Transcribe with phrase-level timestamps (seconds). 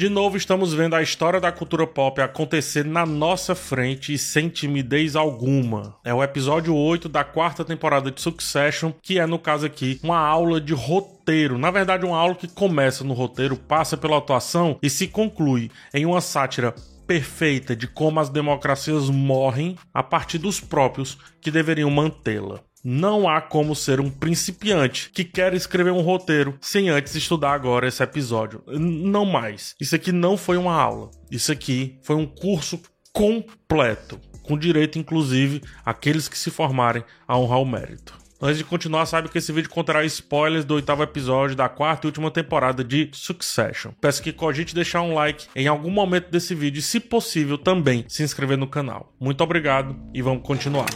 [0.00, 4.48] De novo, estamos vendo a história da cultura pop acontecer na nossa frente e sem
[4.48, 5.94] timidez alguma.
[6.02, 10.18] É o episódio 8 da quarta temporada de Succession, que é, no caso aqui, uma
[10.18, 11.58] aula de roteiro.
[11.58, 16.06] Na verdade, uma aula que começa no roteiro, passa pela atuação e se conclui em
[16.06, 16.74] uma sátira
[17.06, 22.60] perfeita de como as democracias morrem a partir dos próprios que deveriam mantê-la.
[22.82, 27.86] Não há como ser um principiante que quer escrever um roteiro sem antes estudar agora
[27.86, 28.62] esse episódio.
[28.66, 29.74] Não mais.
[29.80, 31.10] Isso aqui não foi uma aula.
[31.30, 32.80] Isso aqui foi um curso
[33.12, 38.18] completo, com direito inclusive àqueles que se formarem a honrar o mérito.
[38.42, 42.08] Antes de continuar, sabe que esse vídeo conterá spoilers do oitavo episódio da quarta e
[42.08, 43.92] última temporada de Succession.
[44.00, 48.06] Peço que cogite deixar um like em algum momento desse vídeo e, se possível, também
[48.08, 49.12] se inscrever no canal.
[49.20, 50.88] Muito obrigado e vamos continuar.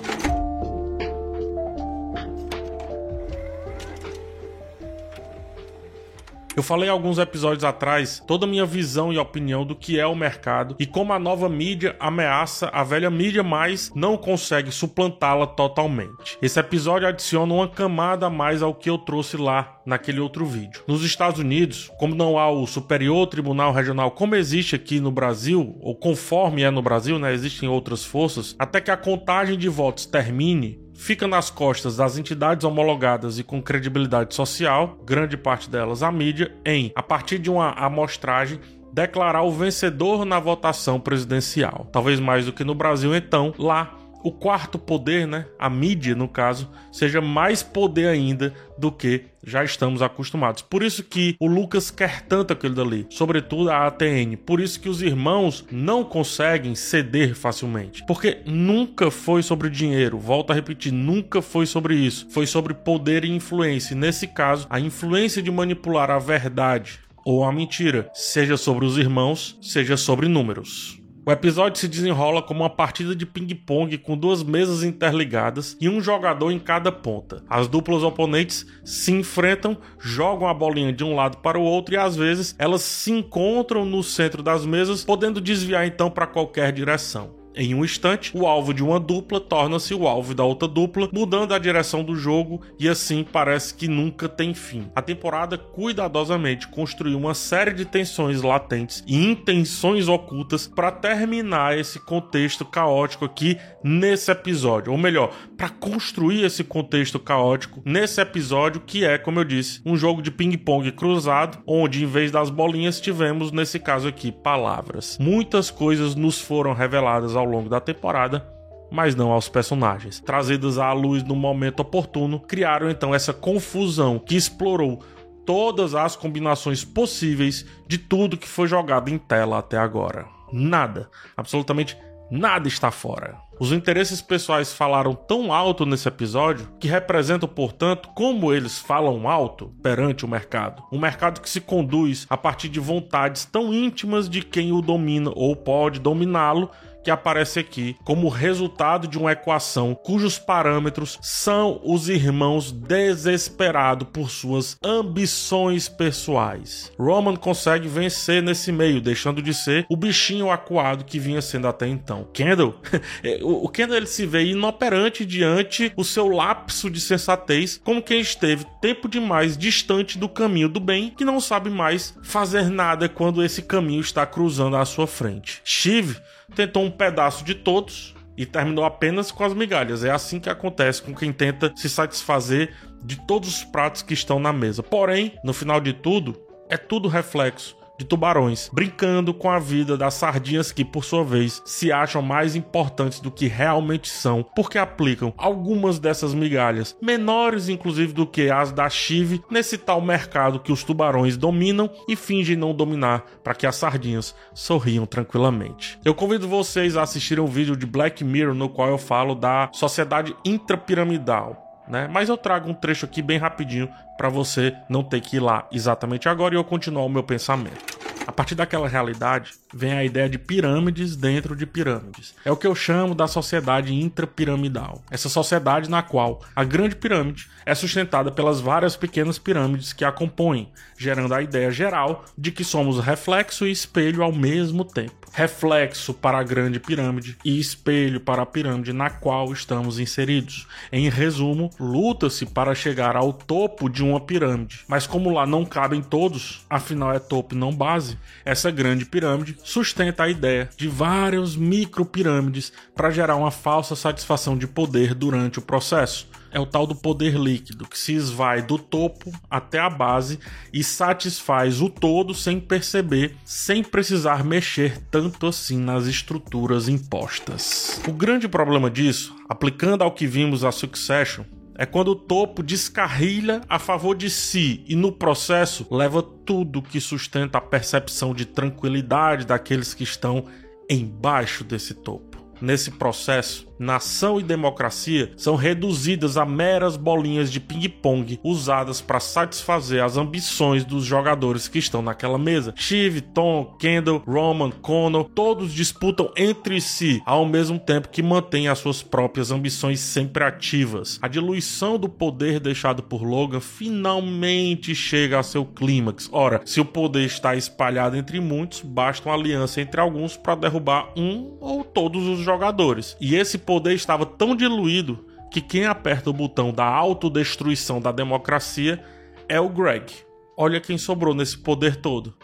[6.57, 10.15] Eu falei alguns episódios atrás toda a minha visão e opinião do que é o
[10.15, 16.38] mercado e como a nova mídia ameaça a velha mídia, mas não consegue suplantá-la totalmente.
[16.41, 20.82] Esse episódio adiciona uma camada a mais ao que eu trouxe lá naquele outro vídeo.
[20.87, 25.77] Nos Estados Unidos, como não há o Superior Tribunal Regional como existe aqui no Brasil,
[25.80, 30.07] ou conforme é no Brasil, né, existem outras forças, até que a contagem de votos
[30.07, 36.10] termine, fica nas costas das entidades homologadas e com credibilidade social, grande parte delas a
[36.10, 38.60] mídia, em, a partir de uma amostragem,
[38.93, 41.88] declarar o vencedor na votação presidencial.
[41.93, 46.27] Talvez mais do que no Brasil, então, lá o quarto poder, né, a mídia no
[46.27, 50.63] caso, seja mais poder ainda do que já estamos acostumados.
[50.63, 54.37] Por isso que o Lucas quer tanto aquilo dali, sobretudo a ATN.
[54.47, 60.19] Por isso que os irmãos não conseguem ceder facilmente, porque nunca foi sobre dinheiro.
[60.19, 62.27] Volto a repetir, nunca foi sobre isso.
[62.30, 63.93] Foi sobre poder e influência.
[63.93, 68.99] E nesse caso, a influência de manipular a verdade ou a mentira, seja sobre os
[68.99, 71.03] irmãos, seja sobre números.
[71.27, 75.99] O episódio se desenrola como uma partida de ping-pong com duas mesas interligadas e um
[75.99, 77.43] jogador em cada ponta.
[77.49, 81.97] As duplas oponentes se enfrentam, jogam a bolinha de um lado para o outro e
[81.97, 87.44] às vezes elas se encontram no centro das mesas, podendo desviar então para qualquer direção.
[87.56, 91.54] Em um instante, o alvo de uma dupla torna-se o alvo da outra dupla, mudando
[91.54, 94.91] a direção do jogo e assim parece que nunca tem fim.
[94.94, 102.00] A temporada cuidadosamente construiu uma série de tensões latentes e intenções ocultas para terminar esse
[102.00, 109.04] contexto caótico aqui nesse episódio, ou melhor, para construir esse contexto caótico nesse episódio que
[109.04, 113.53] é, como eu disse, um jogo de ping-pong cruzado, onde em vez das bolinhas tivemos
[113.53, 115.16] nesse caso aqui palavras.
[115.21, 118.47] Muitas coisas nos foram reveladas ao ao longo da temporada,
[118.91, 120.21] mas não aos personagens.
[120.21, 125.03] Trazidas à luz no momento oportuno, criaram então essa confusão que explorou
[125.44, 130.27] todas as combinações possíveis de tudo que foi jogado em tela até agora.
[130.53, 131.97] Nada, absolutamente
[132.31, 133.37] nada está fora.
[133.60, 139.72] Os interesses pessoais falaram tão alto nesse episódio que representam, portanto, como eles falam alto
[139.83, 140.83] perante o mercado.
[140.91, 145.31] Um mercado que se conduz a partir de vontades tão íntimas de quem o domina
[145.34, 146.69] ou pode dominá-lo
[147.04, 154.31] que aparece aqui como resultado de uma equação cujos parâmetros são os irmãos desesperados por
[154.31, 156.91] suas ambições pessoais.
[156.98, 161.87] Roman consegue vencer nesse meio, deixando de ser o bichinho acuado que vinha sendo até
[161.87, 162.26] então.
[162.32, 162.81] Kendall,
[163.42, 168.65] o Kendall ele se vê inoperante diante o seu lapso de sensatez, como quem esteve
[168.81, 173.62] tempo demais distante do caminho do bem, que não sabe mais fazer nada quando esse
[173.62, 175.60] caminho está cruzando à sua frente.
[175.65, 176.16] Shiv
[176.54, 180.04] tentou um pedaço de todos e terminou apenas com as migalhas.
[180.04, 184.38] É assim que acontece com quem tenta se satisfazer de todos os pratos que estão
[184.38, 184.82] na mesa.
[184.82, 190.15] Porém, no final de tudo, é tudo reflexo de tubarões, brincando com a vida das
[190.15, 195.32] sardinhas que, por sua vez, se acham mais importantes do que realmente são, porque aplicam
[195.37, 200.83] algumas dessas migalhas, menores inclusive do que as da Chive, nesse tal mercado que os
[200.83, 205.98] tubarões dominam e fingem não dominar para que as sardinhas sorriam tranquilamente.
[206.04, 209.69] Eu convido vocês a assistirem um vídeo de Black Mirror no qual eu falo da
[209.72, 212.09] sociedade intrapiramidal né?
[212.10, 215.66] Mas eu trago um trecho aqui bem rapidinho para você não ter que ir lá
[215.71, 217.94] exatamente agora e eu continuar o meu pensamento.
[218.26, 222.34] A partir daquela realidade vem a ideia de pirâmides dentro de pirâmides.
[222.44, 225.03] É o que eu chamo da sociedade intrapiramidal.
[225.10, 230.12] Essa sociedade na qual a grande pirâmide é sustentada pelas várias pequenas pirâmides que a
[230.12, 235.24] compõem, gerando a ideia geral de que somos reflexo e espelho ao mesmo tempo.
[235.34, 240.66] reflexo para a grande pirâmide e espelho para a pirâmide na qual estamos inseridos.
[240.92, 246.00] Em resumo, luta-se para chegar ao topo de uma pirâmide, mas como lá não cabem
[246.00, 248.14] todos, afinal é topo não base,
[248.45, 254.57] essa grande pirâmide sustenta a ideia de várias micro pirâmides para gerar uma falsa satisfação
[254.57, 258.78] de poder durante o processo é o tal do poder líquido, que se esvai do
[258.78, 260.38] topo até a base
[260.72, 268.00] e satisfaz o todo sem perceber, sem precisar mexer tanto assim nas estruturas impostas.
[268.06, 271.44] O grande problema disso, aplicando ao que vimos a Succession,
[271.76, 277.00] é quando o topo descarrilha a favor de si e no processo leva tudo que
[277.00, 280.44] sustenta a percepção de tranquilidade daqueles que estão
[280.88, 282.44] embaixo desse topo.
[282.60, 290.02] Nesse processo, nação e democracia são reduzidas a meras bolinhas de ping-pong usadas para satisfazer
[290.02, 292.74] as ambições dos jogadores que estão naquela mesa.
[292.78, 298.78] Steve, Tom, Kendall, Roman, Connor, todos disputam entre si ao mesmo tempo que mantêm as
[298.78, 301.18] suas próprias ambições sempre ativas.
[301.20, 306.28] A diluição do poder deixado por Logan finalmente chega a seu clímax.
[306.32, 311.12] Ora, se o poder está espalhado entre muitos, basta uma aliança entre alguns para derrubar
[311.16, 313.16] um ou todos os jogadores.
[313.20, 319.02] E esse poder estava tão diluído que quem aperta o botão da autodestruição da democracia
[319.49, 320.12] é o Greg.
[320.56, 322.34] Olha quem sobrou nesse poder todo: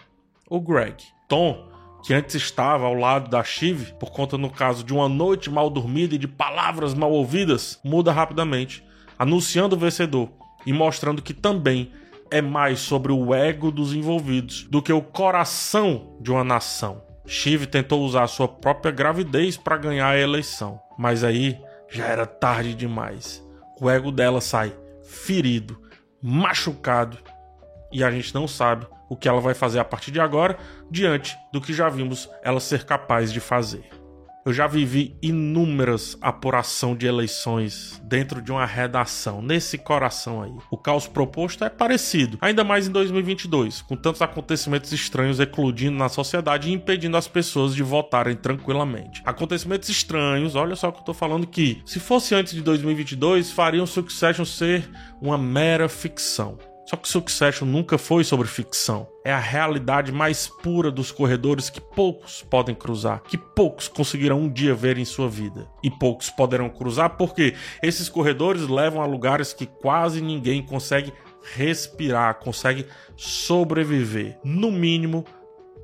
[0.48, 1.02] o Greg.
[1.28, 1.68] Tom,
[2.02, 5.70] que antes estava ao lado da Shiv, por conta, no caso, de uma noite mal
[5.70, 8.84] dormida e de palavras mal ouvidas, muda rapidamente,
[9.18, 10.28] anunciando o vencedor
[10.66, 11.92] e mostrando que também
[12.30, 17.09] é mais sobre o ego dos envolvidos do que o coração de uma nação.
[17.32, 21.56] Shiv tentou usar sua própria gravidez para ganhar a eleição, mas aí
[21.88, 23.40] já era tarde demais.
[23.80, 25.80] O ego dela sai ferido,
[26.20, 27.16] machucado,
[27.92, 30.58] e a gente não sabe o que ela vai fazer a partir de agora,
[30.90, 33.88] diante do que já vimos ela ser capaz de fazer.
[34.44, 40.52] Eu já vivi inúmeras apuração de eleições dentro de uma redação, nesse coração aí.
[40.70, 46.08] O caos proposto é parecido, ainda mais em 2022, com tantos acontecimentos estranhos eclodindo na
[46.08, 49.20] sociedade e impedindo as pessoas de votarem tranquilamente.
[49.26, 53.84] Acontecimentos estranhos, olha só que eu tô falando que, se fosse antes de 2022, fariam
[53.84, 54.88] Succession ser
[55.20, 56.56] uma mera ficção.
[56.90, 59.06] Só que Succession nunca foi sobre ficção.
[59.24, 64.52] É a realidade mais pura dos corredores que poucos podem cruzar, que poucos conseguirão um
[64.52, 65.68] dia ver em sua vida.
[65.84, 71.12] E poucos poderão cruzar porque esses corredores levam a lugares que quase ninguém consegue
[71.54, 72.84] respirar, consegue
[73.16, 74.40] sobreviver.
[74.42, 75.24] No mínimo,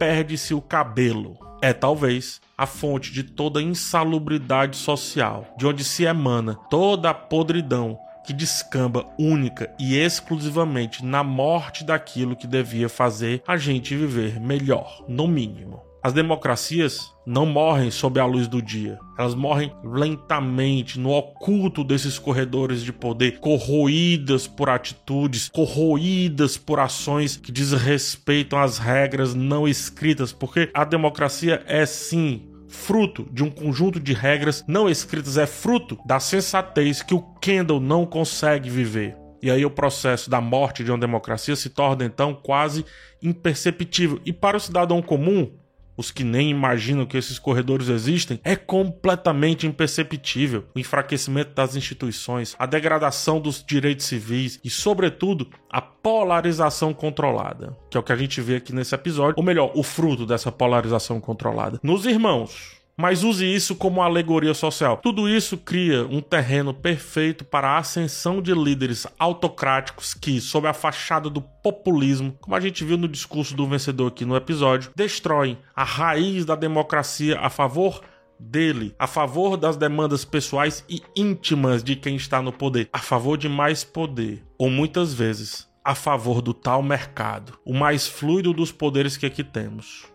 [0.01, 1.39] perde-se o cabelo.
[1.63, 7.15] É talvez a fonte de toda a insalubridade social, de onde se emana toda a
[7.15, 14.41] podridão que descamba única e exclusivamente na morte daquilo que devia fazer a gente viver
[14.41, 15.87] melhor, no mínimo.
[16.07, 18.97] As democracias não morrem sob a luz do dia.
[19.19, 27.37] Elas morrem lentamente no oculto desses corredores de poder, corroídas por atitudes, corroídas por ações
[27.37, 34.01] que desrespeitam as regras não escritas, porque a democracia é sim fruto de um conjunto
[34.01, 39.17] de regras não escritas, é fruto da sensatez que o Kendall não consegue viver.
[39.43, 42.85] E aí o processo da morte de uma democracia se torna então quase
[43.23, 44.21] imperceptível.
[44.25, 45.53] E para o cidadão comum,
[45.97, 50.65] os que nem imaginam que esses corredores existem, é completamente imperceptível.
[50.75, 57.97] O enfraquecimento das instituições, a degradação dos direitos civis e, sobretudo, a polarização controlada, que
[57.97, 61.21] é o que a gente vê aqui nesse episódio, ou melhor, o fruto dessa polarização
[61.21, 61.81] controlada.
[61.83, 64.97] Nos irmãos, mas use isso como alegoria social.
[64.97, 70.73] Tudo isso cria um terreno perfeito para a ascensão de líderes autocráticos que, sob a
[70.73, 75.59] fachada do populismo, como a gente viu no discurso do vencedor aqui no episódio, destroem
[75.75, 78.01] a raiz da democracia a favor
[78.39, 83.37] dele, a favor das demandas pessoais e íntimas de quem está no poder, a favor
[83.37, 88.73] de mais poder, ou muitas vezes a favor do tal mercado, o mais fluido dos
[88.73, 90.07] poderes que aqui temos.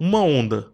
[0.00, 0.68] Uma onda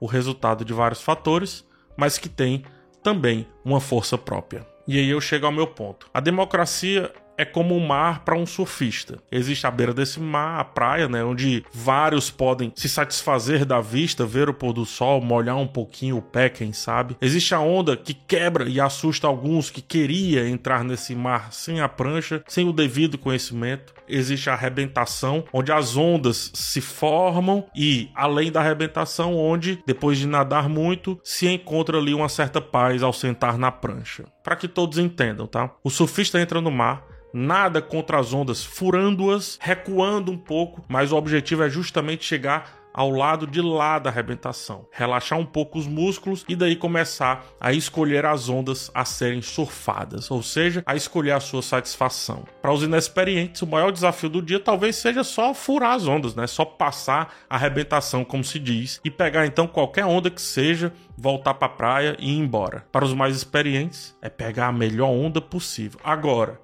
[0.00, 2.64] o resultado de vários fatores, mas que tem
[3.02, 4.66] também uma força própria.
[4.86, 6.08] E aí eu chego ao meu ponto.
[6.12, 9.18] A democracia é como um mar para um surfista.
[9.30, 14.26] Existe à beira desse mar a praia, né, onde vários podem se satisfazer da vista,
[14.26, 17.16] ver o pôr do sol, molhar um pouquinho o pé, quem sabe.
[17.20, 21.88] Existe a onda que quebra e assusta alguns que queria entrar nesse mar sem a
[21.88, 23.94] prancha, sem o devido conhecimento.
[24.08, 30.26] Existe a arrebentação, onde as ondas se formam e além da arrebentação, onde depois de
[30.26, 34.24] nadar muito, se encontra ali uma certa paz ao sentar na prancha.
[34.42, 35.70] Para que todos entendam, tá?
[35.84, 41.16] O surfista entra no mar nada contra as ondas, furando-as, recuando um pouco, mas o
[41.16, 46.44] objetivo é justamente chegar ao lado de lá da arrebentação, relaxar um pouco os músculos
[46.48, 51.38] e daí começar a escolher as ondas a serem surfadas, ou seja, a escolher a
[51.38, 52.44] sua satisfação.
[52.60, 56.48] Para os inexperientes, o maior desafio do dia talvez seja só furar as ondas, né?
[56.48, 61.54] Só passar a arrebentação, como se diz, e pegar então qualquer onda que seja, voltar
[61.54, 62.84] para a praia e ir embora.
[62.90, 66.00] Para os mais experientes, é pegar a melhor onda possível.
[66.02, 66.60] Agora,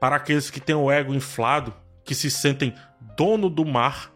[0.00, 2.74] para aqueles que têm o ego inflado, que se sentem
[3.16, 4.10] dono do mar,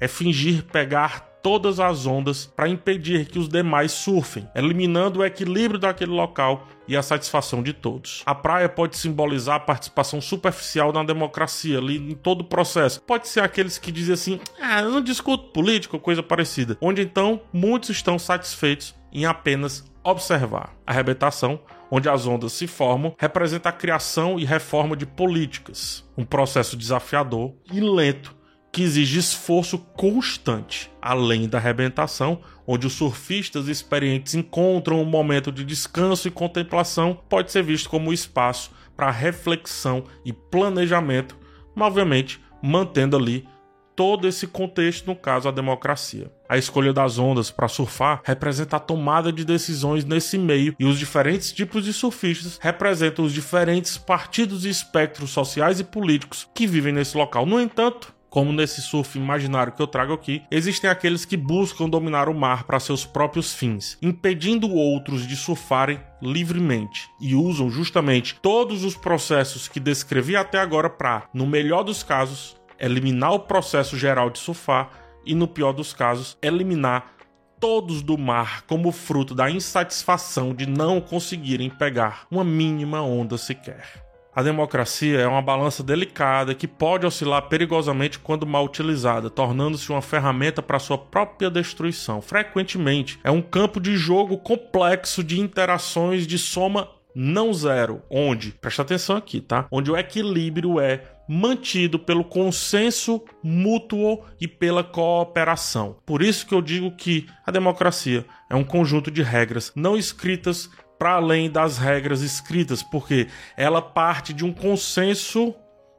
[0.00, 5.78] é fingir pegar todas as ondas para impedir que os demais surfem, eliminando o equilíbrio
[5.78, 8.24] daquele local e a satisfação de todos.
[8.26, 13.00] A praia pode simbolizar a participação superficial na democracia ali em todo o processo.
[13.02, 17.00] Pode ser aqueles que dizem assim: "Ah, eu não discuto política ou coisa parecida", onde
[17.00, 20.74] então muitos estão satisfeitos em apenas observar.
[20.84, 26.24] A arrebentação onde as ondas se formam, representa a criação e reforma de políticas, um
[26.24, 28.34] processo desafiador e lento
[28.72, 35.64] que exige esforço constante, além da arrebentação, onde os surfistas experientes encontram um momento de
[35.64, 41.38] descanso e contemplação, pode ser visto como espaço para reflexão e planejamento,
[41.74, 43.48] mas obviamente mantendo ali
[43.96, 46.30] todo esse contexto, no caso a democracia.
[46.48, 50.98] A escolha das ondas para surfar representa a tomada de decisões nesse meio e os
[50.98, 56.92] diferentes tipos de surfistas representam os diferentes partidos e espectros sociais e políticos que vivem
[56.92, 57.46] nesse local.
[57.46, 62.28] No entanto, como nesse surf imaginário que eu trago aqui, existem aqueles que buscam dominar
[62.28, 68.84] o mar para seus próprios fins, impedindo outros de surfarem livremente e usam justamente todos
[68.84, 74.30] os processos que descrevi até agora para, no melhor dos casos, eliminar o processo geral
[74.30, 74.90] de surfar
[75.24, 77.12] e, no pior dos casos, eliminar
[77.58, 84.04] todos do mar como fruto da insatisfação de não conseguirem pegar uma mínima onda sequer.
[84.34, 90.02] A democracia é uma balança delicada que pode oscilar perigosamente quando mal utilizada, tornando-se uma
[90.02, 92.20] ferramenta para sua própria destruição.
[92.20, 98.82] Frequentemente, é um campo de jogo complexo de interações de soma não zero, onde, presta
[98.82, 99.66] atenção aqui, tá?
[99.70, 105.96] Onde o equilíbrio é mantido pelo consenso mútuo e pela cooperação.
[106.04, 110.70] Por isso que eu digo que a democracia é um conjunto de regras não escritas
[110.98, 115.54] para além das regras escritas, porque ela parte de um consenso,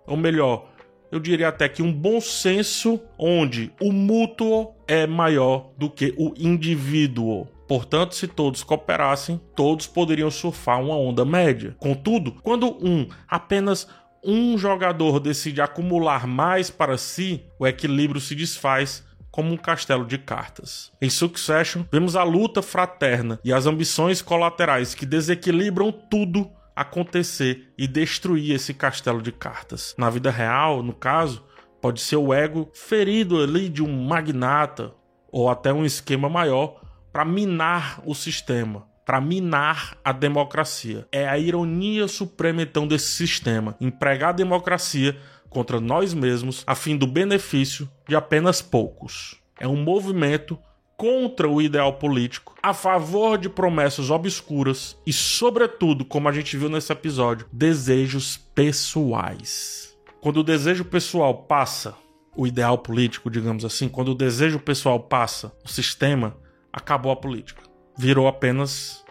[0.07, 0.69] ou melhor,
[1.11, 6.33] eu diria até que um bom senso onde o mútuo é maior do que o
[6.37, 7.47] indivíduo.
[7.67, 11.75] Portanto, se todos cooperassem, todos poderiam surfar uma onda média.
[11.79, 13.87] Contudo, quando um, apenas
[14.27, 20.17] um jogador decide acumular mais para si, o equilíbrio se desfaz como um castelo de
[20.17, 20.91] cartas.
[21.01, 27.87] Em Succession, vemos a luta fraterna e as ambições colaterais que desequilibram tudo acontecer e
[27.87, 29.95] destruir esse castelo de cartas.
[29.97, 31.43] Na vida real, no caso,
[31.81, 34.93] pode ser o ego ferido ali de um magnata
[35.31, 36.81] ou até um esquema maior
[37.13, 41.07] para minar o sistema, para minar a democracia.
[41.13, 45.17] É a ironia suprema então desse sistema, empregar a democracia
[45.49, 49.37] contra nós mesmos a fim do benefício de apenas poucos.
[49.57, 50.59] É um movimento
[50.97, 56.67] contra o ideal político, a favor de promessas obscuras e, sobretudo, como a gente viu
[56.67, 59.97] nesse episódio, desejos pessoais.
[60.19, 61.95] Quando o desejo pessoal passa
[62.35, 66.35] o ideal político, digamos assim, quando o desejo pessoal passa o sistema,
[66.73, 67.66] acabou a política.
[67.97, 69.03] Virou apenas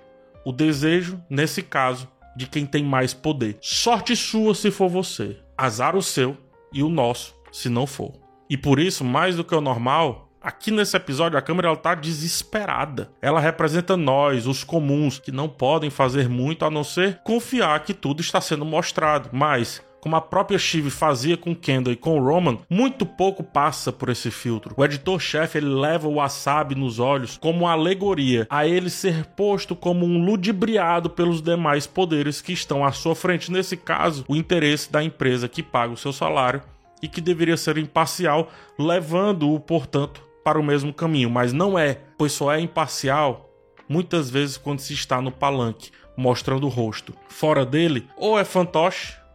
[0.45, 3.59] o desejo, nesse caso, de quem tem mais poder.
[3.61, 5.39] Sorte sua se for você.
[5.57, 6.37] Azar o seu
[6.73, 8.13] e o nosso se não for.
[8.49, 11.93] E por isso, mais do que o normal, Aqui nesse episódio a câmera ela tá
[11.93, 13.11] desesperada.
[13.21, 17.93] Ela representa nós, os comuns, que não podem fazer muito a não ser confiar que
[17.93, 19.31] tudo está sendo mostrado.
[19.33, 24.09] Mas como a própria Shiv fazia com Kendall e com Roman, muito pouco passa por
[24.09, 24.73] esse filtro.
[24.77, 29.75] O editor-chefe ele leva o wasabi nos olhos como uma alegoria a ele ser posto
[29.75, 33.51] como um ludibriado pelos demais poderes que estão à sua frente.
[33.51, 36.63] Nesse caso, o interesse da empresa que paga o seu salário
[37.03, 38.49] e que deveria ser imparcial,
[38.79, 43.51] levando-o, portanto, para o mesmo caminho, mas não é, pois só é imparcial
[43.89, 47.13] muitas vezes quando se está no palanque, mostrando o rosto.
[47.29, 49.26] Fora dele, ou é fantoche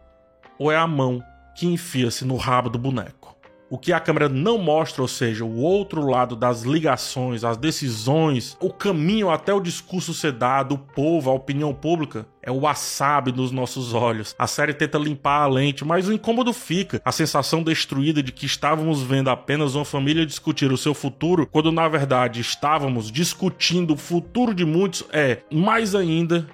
[0.62, 1.20] ou é a mão
[1.56, 3.36] que enfia-se no rabo do boneco.
[3.68, 8.56] O que a câmera não mostra, ou seja, o outro lado das ligações, as decisões,
[8.60, 13.32] o caminho até o discurso ser dado, o povo, a opinião pública, é o wasabi
[13.32, 14.36] nos nossos olhos.
[14.38, 17.00] A série tenta limpar a lente, mas o incômodo fica.
[17.04, 21.72] A sensação destruída de que estávamos vendo apenas uma família discutir o seu futuro, quando
[21.72, 26.46] na verdade estávamos discutindo o futuro de muitos, é mais ainda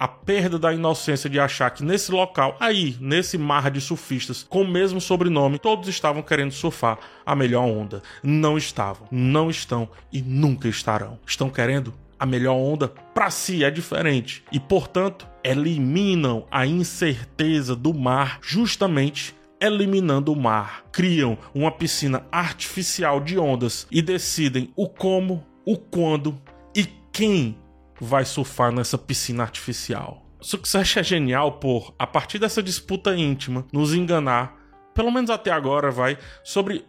[0.00, 4.62] a perda da inocência de achar que nesse local, aí, nesse mar de surfistas com
[4.62, 8.02] o mesmo sobrenome, todos estavam querendo surfar a melhor onda.
[8.22, 11.18] Não estavam, não estão e nunca estarão.
[11.26, 17.92] Estão querendo a melhor onda para si é diferente e, portanto, eliminam a incerteza do
[17.92, 20.82] mar justamente eliminando o mar.
[20.90, 26.40] Criam uma piscina artificial de ondas e decidem o como, o quando
[26.74, 27.58] e quem
[28.00, 30.24] vai surfar nessa piscina artificial.
[30.40, 34.56] Success é genial por, a partir dessa disputa íntima, nos enganar,
[34.94, 36.84] pelo menos até agora, vai, sobre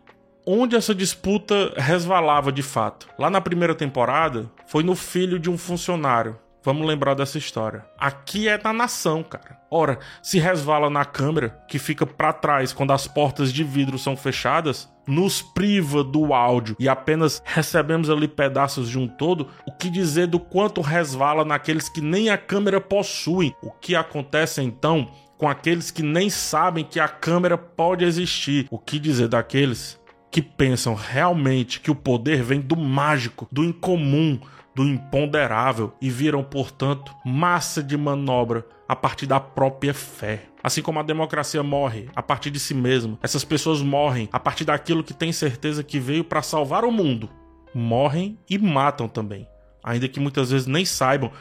[0.45, 3.07] onde essa disputa resvalava de fato.
[3.19, 6.39] Lá na primeira temporada, foi no filho de um funcionário.
[6.63, 7.83] Vamos lembrar dessa história.
[7.97, 9.59] Aqui é na nação, cara.
[9.69, 14.15] Ora, se resvala na câmera, que fica para trás quando as portas de vidro são
[14.15, 19.89] fechadas, nos priva do áudio e apenas recebemos ali pedaços de um todo, o que
[19.89, 23.55] dizer do quanto resvala naqueles que nem a câmera possuem?
[23.63, 28.67] O que acontece então com aqueles que nem sabem que a câmera pode existir?
[28.69, 29.99] O que dizer daqueles
[30.29, 34.39] que pensam realmente que o poder vem do mágico, do incomum,
[34.75, 40.43] do imponderável e viram, portanto, massa de manobra a partir da própria fé.
[40.63, 44.65] Assim como a democracia morre a partir de si mesma, essas pessoas morrem a partir
[44.65, 47.29] daquilo que tem certeza que veio para salvar o mundo.
[47.73, 49.47] Morrem e matam também,
[49.83, 51.31] ainda que muitas vezes nem saibam,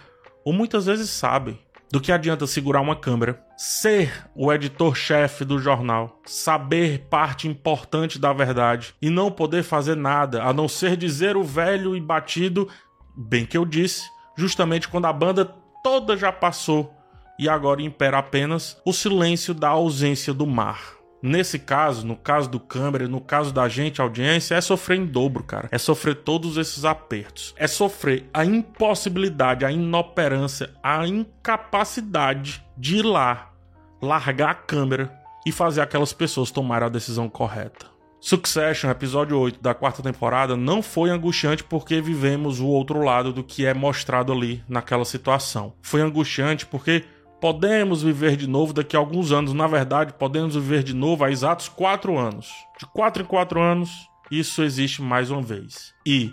[0.45, 1.59] ou muitas vezes sabem.
[1.93, 8.33] Do que adianta segurar uma câmera, ser o editor-chefe do jornal, saber parte importante da
[8.33, 12.69] verdade e não poder fazer nada a não ser dizer o velho e batido
[13.17, 15.45] Bem que eu disse, justamente quando a banda
[15.83, 16.95] toda já passou
[17.39, 21.01] e agora impera apenas o silêncio da ausência do mar.
[21.23, 25.45] Nesse caso, no caso do câmera, no caso da gente, audiência, é sofrer em dobro,
[25.45, 25.69] cara.
[25.71, 27.55] É sofrer todos esses apertos.
[27.59, 33.53] É sofrer a impossibilidade, a inoperância, a incapacidade de ir lá,
[34.01, 35.15] largar a câmera
[35.47, 37.87] e fazer aquelas pessoas tomarem a decisão correta.
[38.21, 43.43] Succession, episódio 8 da quarta temporada, não foi angustiante porque vivemos o outro lado do
[43.43, 45.73] que é mostrado ali naquela situação.
[45.81, 47.03] Foi angustiante porque
[47.41, 49.55] podemos viver de novo daqui a alguns anos.
[49.55, 52.53] Na verdade, podemos viver de novo há exatos quatro anos.
[52.79, 53.91] De quatro em quatro anos,
[54.31, 55.95] isso existe mais uma vez.
[56.07, 56.31] E,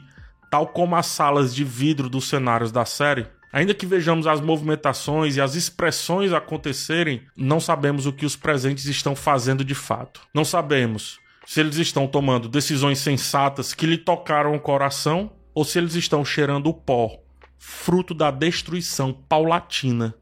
[0.52, 5.38] tal como as salas de vidro dos cenários da série, Ainda que vejamos as movimentações
[5.38, 10.22] e as expressões acontecerem, não sabemos o que os presentes estão fazendo de fato.
[10.34, 15.78] Não sabemos se eles estão tomando decisões sensatas que lhe tocaram o coração ou se
[15.78, 17.22] eles estão cheirando o pó,
[17.58, 20.14] fruto da destruição paulatina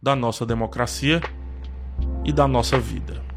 [0.00, 1.20] da nossa democracia
[2.24, 3.27] e da nossa vida.